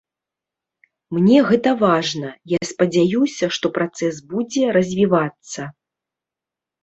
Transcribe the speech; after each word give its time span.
Мне 1.15 1.37
гэта 1.49 1.73
важна, 1.83 2.29
я 2.55 2.59
спадзяюся, 2.69 3.45
што 3.57 3.71
працэс 3.75 4.15
будзе 4.31 4.63
развівацца. 4.79 5.61